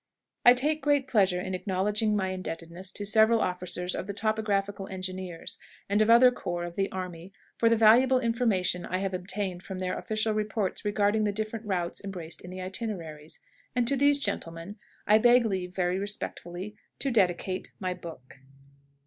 [0.43, 5.59] I take great pleasure in acknowledging my indebtedness to several officers of the Topographical Engineers
[5.87, 9.77] and of other corps of the army for the valuable information I have obtained from
[9.77, 13.39] their official reports regarding the different routes embraced in the itineraries,
[13.75, 18.39] and to these gentlemen I beg leave very respectfully to dedicate my book.